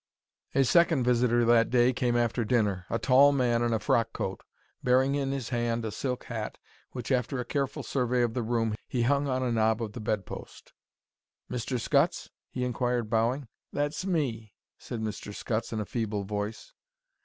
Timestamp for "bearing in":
4.83-5.31